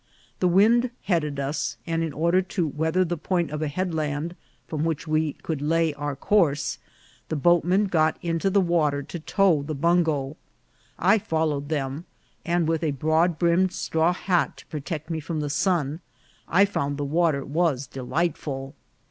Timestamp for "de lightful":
17.85-18.73